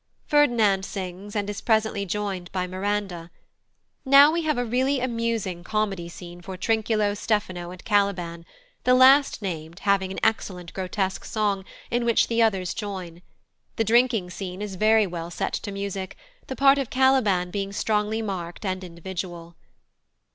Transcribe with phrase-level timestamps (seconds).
[0.25, 3.29] Ferdinand sings, and is presently joined by Miranda.
[4.03, 8.43] Now we have a really amusing comedy scene for Trinculo, Stephano, and Caliban,
[8.83, 13.21] the last named having an excellent grotesque song, in which the others join.
[13.75, 18.23] The drinking scene is very well set to music, the part of Caliban being strongly
[18.23, 19.55] marked and individual.